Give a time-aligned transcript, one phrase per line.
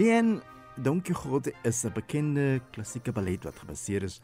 [0.00, 0.40] Lien
[0.80, 4.20] Don Quixote is 'n bekende klassieke ballet wat gebaseer is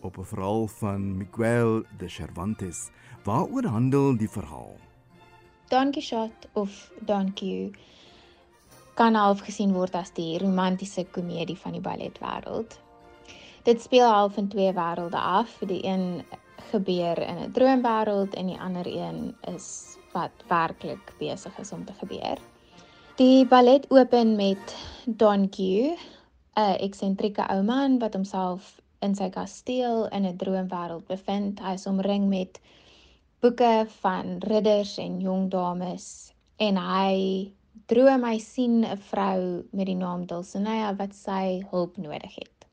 [0.00, 2.90] op 'n verhaal van Miguel de Cervantes.
[3.24, 4.76] Waaroor handel die verhaal?
[5.68, 7.40] Don Quixote of Don Q
[8.94, 12.80] kan half gesien word as die romantiese komedie van die balletwêreld.
[13.62, 15.58] Dit speel half in twee wêrelde af.
[15.60, 16.24] Die een
[16.70, 21.92] gebeur in 'n droomwêreld en die ander een is wat werklik besig is om te
[21.92, 22.38] gebeur.
[23.18, 25.58] Die ballet open met Don Q,
[26.54, 28.68] 'n eksentrieke ou man wat homself
[29.02, 31.58] in sy kasteel in 'n droomwêreld bevind.
[31.58, 32.60] Hy is omring met
[33.40, 36.06] boeke van ridders en jong dames
[36.66, 37.16] en hy
[37.90, 42.68] droom hy sien 'n vrou met die naam Dulcinea wat sy hulp nodig het.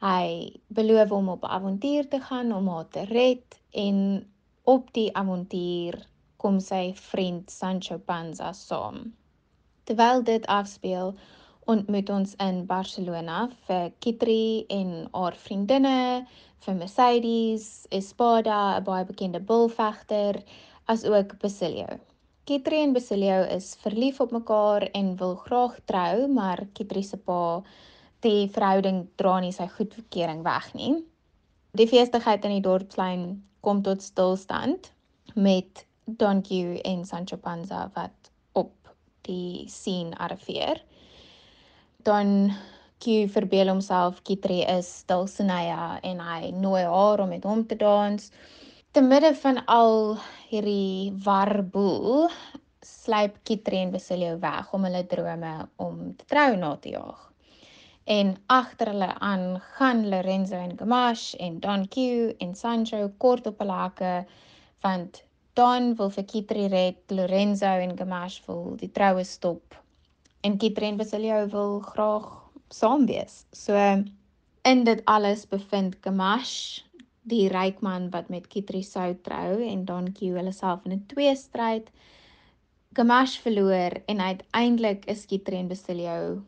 [0.00, 4.00] Hy beloof om op avontuur te gaan om haar te red en
[4.64, 6.00] op die avontuur
[6.36, 9.12] kom sy vriend Sancho Panza saam.
[9.86, 11.12] Terwyl dit afspeel,
[11.70, 16.26] ontmoet ons in Barcelona vir Kitri en haar vriendinne,
[16.66, 20.40] vir Mercedes, Espada, 'n baie bekende bulvegter,
[20.90, 22.00] asook Basilio.
[22.50, 27.62] Kitri en Basilio is verlief op mekaar en wil graag trou, maar Kitri se pa
[28.26, 30.94] die verhouding dra nie sy goedkeuring weg nie.
[31.78, 33.26] Die feestigheid in die dorpsplein
[33.60, 34.90] kom tot stilstand
[35.34, 38.32] met Don Q en Sancho Panza wat
[39.26, 40.80] die scene arriveer.
[42.06, 42.52] Don
[43.02, 48.30] Q verbeel homself Kitri is Dulcinea en hy nooi haar om met hom te dans.
[48.92, 50.16] Te midde van al
[50.48, 52.30] hierdie warboel
[52.86, 57.26] sluip Kitri en Basilio weg om hulle drome om te trou na te jaag
[58.06, 61.96] en agter hulle aan gaan Lorenzo en Gamache en Don Q
[62.38, 64.12] en Sancho kort op hulle hakke
[64.84, 65.24] want
[65.56, 69.76] Don wil vir Kitri red, Lorenzo en Gamache wil die troue stop
[70.44, 72.26] en Kitri en Basilio wil graag
[72.68, 73.44] saam wees.
[73.52, 73.76] So
[74.66, 76.84] in dit alles bevind Gamache
[77.26, 81.06] die ryk man wat met Kitri sou trou en Don Q hulle self in 'n
[81.12, 81.88] tweestryd.
[82.94, 86.42] Gamache verloor en uiteindelik is Kitri en Basilio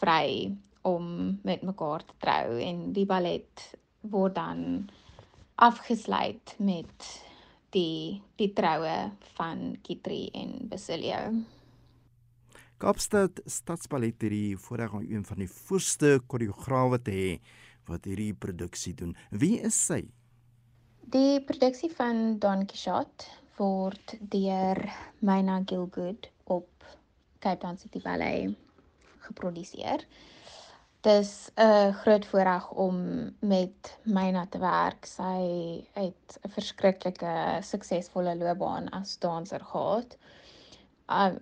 [0.00, 3.68] vry om met mekaar te trou en die ballet
[4.00, 4.88] word dan
[5.56, 7.23] afgesluit met
[7.74, 11.20] die die troue van Kitri en Basilio.
[12.82, 17.30] Kaapstad Stadsballet het die voorreg om een van die voorste koreograwe te hê
[17.88, 19.14] wat hierdie produksie doen.
[19.30, 20.02] Wie is sy?
[21.14, 24.80] Die produksie van Don Quixote word deur
[25.20, 26.68] Myna Gilgood op
[27.44, 28.54] Cape Town City Ballet
[29.28, 30.06] geproduseer
[31.04, 32.96] dis 'n groot voorreg om
[33.38, 35.06] met Myna te werk.
[35.06, 35.38] Sy
[35.92, 40.16] het 'n verskriklike suksesvolle loopbaan as danser gehad.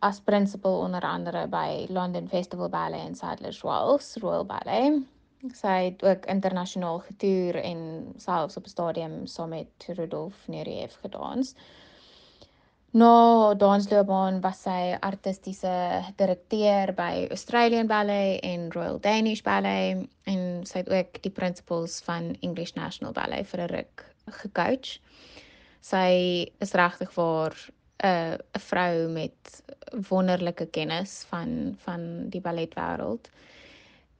[0.00, 5.02] As principal onder andere by London Festival Ballet en Sadler's Wells Royal Ballet.
[5.52, 11.54] Sy het ook internasionaal getoer en selfs op 'n stadium saam met Rudolf Nureyev gedans.
[12.96, 15.72] Na dansloopbaan was sy artistiese
[16.16, 22.30] direkteur by Australian Ballet en Royal Danish Ballet en sy het ook die principals van
[22.40, 24.04] English National Ballet vir 'n ruk
[24.40, 25.00] gecoach.
[25.84, 27.52] Sy is regtig vir
[28.04, 29.62] 'n 'n vrou met
[30.08, 33.28] wonderlike kennis van van die balletwêreld.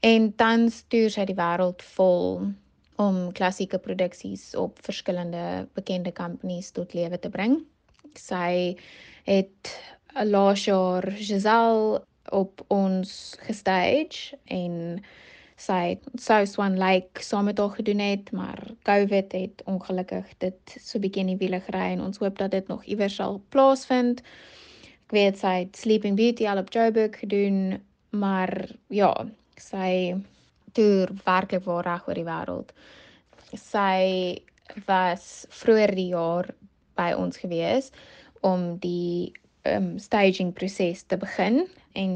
[0.03, 2.53] En tans toer sy die wêreld vol
[2.97, 7.65] om klassieke produksies op verskillende bekende companies tot lewe te bring.
[8.19, 8.75] Sy
[9.29, 9.73] het
[10.27, 12.03] laas jaar Giselle
[12.35, 14.99] op ons gestage en
[15.59, 20.77] sy het South Swan Lake saam met haar gedoen het, maar COVID het ongelukkig dit
[20.77, 24.23] so bietjie in die wiele gery en ons hoop dat dit nog iewers sal plaasvind.
[25.09, 27.79] Ek weet sy het Sleeping Beauty al op Joburg gedoen,
[28.11, 28.53] maar
[28.93, 29.11] ja,
[29.59, 30.15] sy
[30.77, 32.75] toer werklik waar reg oor die wêreld.
[33.57, 33.99] Sy
[34.87, 36.53] was vroeër die jaar
[36.99, 37.91] by ons gewees
[38.47, 39.33] om die
[39.69, 41.65] um, staging proses te begin
[41.99, 42.15] en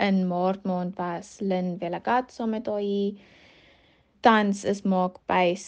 [0.00, 3.14] in maart maand was Lynn Velagat saam met haar
[4.24, 5.64] tans is maak bys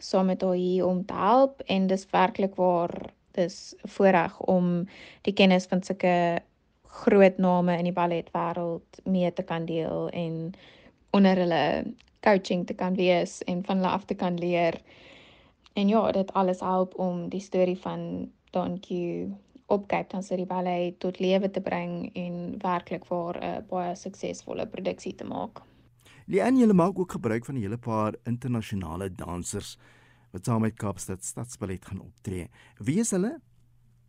[0.00, 2.94] saam met haar om te help en dis werklik waar
[3.38, 4.86] dis voorreg om
[5.26, 6.40] die kennis van sulke
[6.90, 10.52] groot name in die balletwêreld mee te kan deel en
[11.10, 11.64] onder hulle
[12.20, 14.76] coaching te kan wees en van hulle af te kan leer.
[15.72, 18.30] En ja, dit alles help om die storie van
[18.80, 18.88] Q
[19.66, 24.66] op Cape Town City Ballet tot lewe te bring en werklik vir 'n baie suksesvolle
[24.66, 25.62] produksie te maak.
[26.26, 29.78] Lian, julle maak ook gebruik van 'n hele paar internasionale dansers
[30.32, 32.48] wat saam met Kaapstad Stadsballet gaan optree.
[32.78, 33.40] Wie is hulle?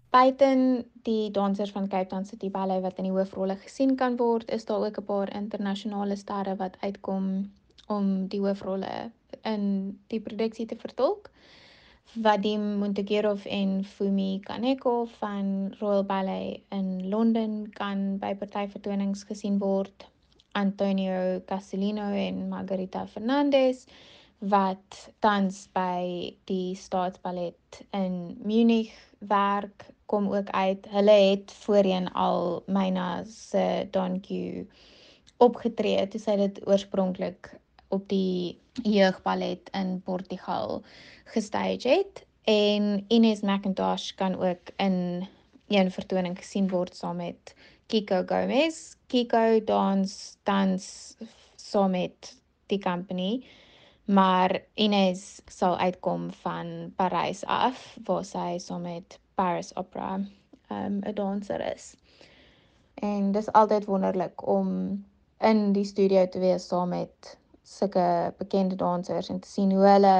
[0.10, 4.52] Buiten die dansers van Cape Town City Ballet wat in die hoofrolle gesien kan word,
[4.52, 7.52] is daar ook 'n paar internasionale sterre wat uitkom
[7.88, 9.12] om die hoofrolle
[9.44, 11.30] in die produksie te vertolk.
[12.12, 19.60] Vadim Montegerov en Fumi Kaneko van Royal Ballet in Londen kan by party vertonings gesien
[19.60, 20.08] word.
[20.54, 23.86] Antonio Castellino en Margarita Fernandez
[24.42, 30.88] wat tans by die Staatsballet in Munich werk kom ook uit.
[30.90, 34.66] Hulle het voorheen al Myna se Don Q
[35.38, 37.54] opgetree toe sy dit oorspronklik
[37.92, 40.82] op die jeugballet in Portugal
[41.34, 45.28] gestage het en Ines McIntosh kan ook in
[45.68, 47.56] een vertoning gesien word saam met
[47.88, 48.96] Kiko Gomez.
[49.08, 51.16] Kiko dans dans
[51.56, 52.36] saam met
[52.68, 53.44] die company
[54.06, 60.20] maar Ines sal uitkom van Parys af waar sy saam met Paris Opera
[60.72, 61.96] um 'n danser is.
[62.94, 64.68] En dis altyd wonderlik om
[65.40, 67.38] in die studio te wees saam met
[67.72, 70.16] sulke bekende dansers en te sien hoe hulle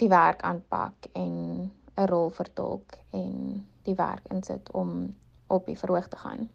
[0.00, 5.14] die werk aanpak en 'n rol vertolk en die werk insit om
[5.46, 6.48] op die verhoog te gaan.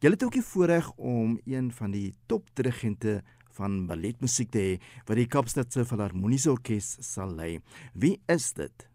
[0.00, 3.22] Jy het ook die voorreg om een van die top dirigente
[3.56, 4.74] van balletmusiek te hê
[5.08, 7.60] wat die Kaapstadse Filharmoniese Orkees sal lei.
[7.94, 8.88] Wie is dit?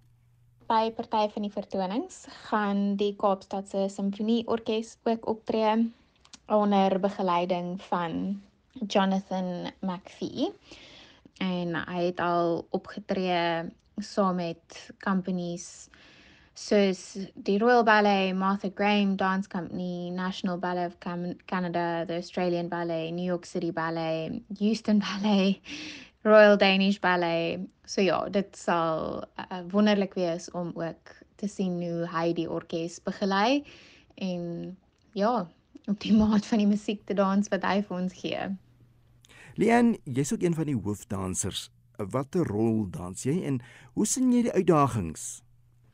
[0.70, 5.92] By party van die vertonings gaan die Kaapstadse Simfonieorkees ook optree
[6.48, 8.42] onder begeleiding van
[8.88, 10.52] Jonathan McPhee
[11.42, 13.72] en hy het al opgetree
[14.02, 15.90] saam met companies
[16.54, 17.02] soos
[17.36, 21.00] die Royal Ballet, Martha Graham Dance Company, National Ballet of
[21.46, 25.62] Canada, the Australian Ballet, New York City Ballet, Houston Ballet,
[26.24, 27.60] Royal Danish Ballet.
[27.86, 33.00] So ja, dit sal uh, wonderlik wees om ook te sien hoe hy die orkes
[33.04, 33.64] begelei
[34.22, 34.78] en
[35.18, 35.48] ja,
[35.88, 38.50] op die maat van die musiek te dans wat hy vir ons gee.
[39.60, 41.70] Lian, jy's ook een van die hoofdansers.
[41.98, 43.60] Watter rol dans jy en
[43.94, 45.42] hoe sien jy die uitdagings?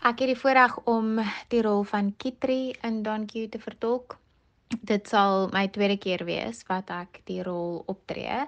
[0.05, 1.17] Ek het die voorreg om
[1.51, 4.19] die rol van Kitri in Don Q te vertolk.
[4.67, 8.45] Dit sal my tweede keer wees wat ek die rol optree.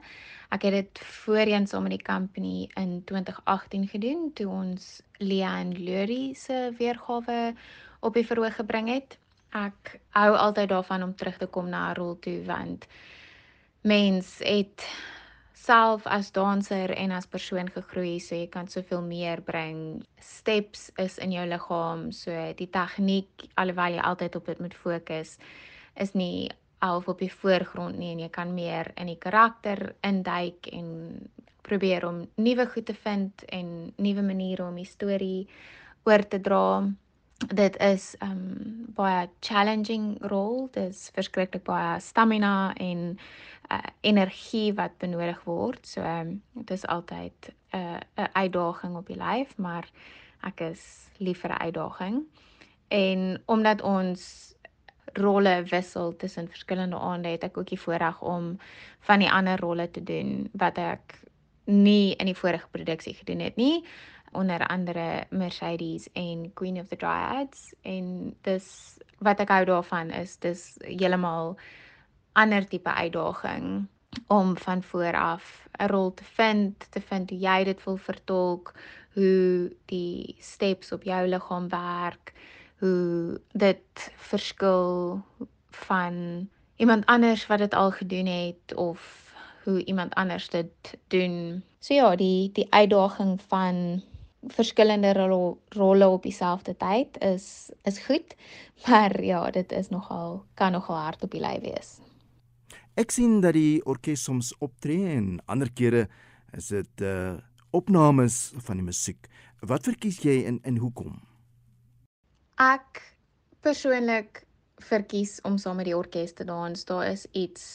[0.53, 6.36] Ek het dit voorheen saam met die company in 2018 gedoen toe ons Lian Lurie
[6.36, 7.56] se weergawe
[8.00, 9.18] op die verhoog gebring het
[9.56, 12.88] ek hou altyd daarvan om terug te kom na 'n rol toe want
[13.81, 14.86] mens het
[15.54, 20.04] self as danser en as persoon gegroei so jy kan soveel meer bring.
[20.19, 25.38] Steps is in jou liggaam, so die tegniek alhoewel jy altyd op dit moet fokus
[25.96, 26.50] is nie
[26.80, 31.30] half op die voorgrond nie en jy kan meer in die karakter induik en
[31.62, 35.48] probeer om nuwe goed te vind en nuwe maniere om die storie
[36.07, 36.88] oor te dra
[37.47, 40.68] dit is um baie challenging rol.
[40.71, 43.18] Dit is verskriklik baie stamina en
[43.71, 45.88] uh, energie wat benodig word.
[45.88, 49.89] So um dit is altyd 'n uh, 'n uitdaging op die lyf, maar
[50.41, 52.24] ek is lief vir 'n uitdaging.
[52.88, 54.53] En omdat ons
[55.13, 58.59] rolle wissel tussen verskillende aande, het ek ook die voorreg om
[59.00, 61.22] van die ander rolle te doen wat ek
[61.65, 63.84] nie in die vorige produksie gedoen het nie
[64.31, 70.38] onder andere Mercedes en Queen of the Dryads en dis wat ek hou daarvan is
[70.39, 71.57] dis heeltemal
[72.33, 73.88] ander tipe uitdaging
[74.27, 78.74] om van voor af 'n rol te vind, te vind hoe jy dit wil vertolk,
[79.13, 82.33] hoe die steps op jou liggaam werk,
[82.79, 85.21] hoe dit verskil
[85.69, 89.33] van iemand anders wat dit al gedoen het of
[89.63, 91.63] hoe iemand anders dit doen.
[91.79, 94.03] So ja, die die uitdaging van
[94.48, 98.36] verskillende ro rolle op dieselfde tyd is is goed,
[98.88, 102.00] maar ja, dit is nogal kan nogal hard op die lyf wees.
[103.00, 106.08] Ek sien dat die orkes soms optree en ander kere
[106.58, 107.38] is dit uh
[107.69, 109.27] opnames van die musiek.
[109.62, 111.19] Wat verkies jy en en hoekom?
[112.58, 113.03] Ek
[113.62, 114.41] persoonlik
[114.81, 116.86] verkies om saam met die orkes te dans.
[116.89, 117.65] Daar is iets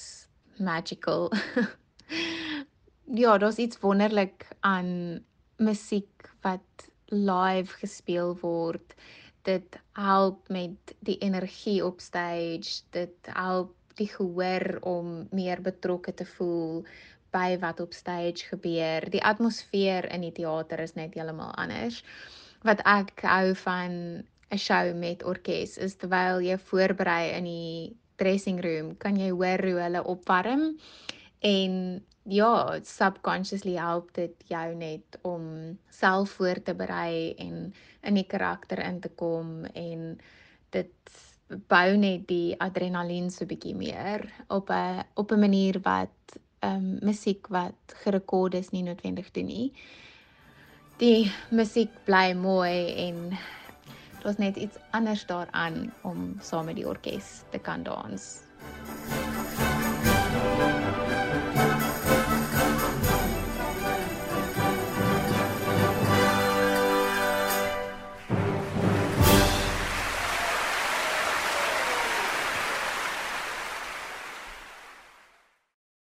[0.58, 1.30] magical.
[3.22, 5.22] ja, daar's iets wonderlik aan
[5.64, 8.94] musiek wat live gespeel word.
[9.44, 12.82] Dit help met die energie op stage.
[12.90, 16.84] Dit help die gehoor om meer betrokke te voel
[17.34, 19.06] by wat op stage gebeur.
[19.10, 22.02] Die atmosfeer in die teater is net heeltemal anders.
[22.64, 28.60] Wat ek hou van 'n show met orkes is terwyl jy voorberei in die dressing
[28.62, 30.78] room, kan jy hoor hoe hulle opwarm
[31.40, 38.26] en ja, subconsciously help dit jou net om self voor te berei en in die
[38.26, 40.14] karakter in te kom en
[40.70, 41.18] dit
[41.68, 46.98] bou net die adrenalien so bietjie meer op 'n op 'n manier wat ehm um,
[47.02, 49.72] musiek wat gerekord is nie noodwendig doen nie.
[50.96, 53.38] Die musiek bly mooi en
[54.22, 58.40] was net iets anders daaraan om saam met die orkes te kan dans.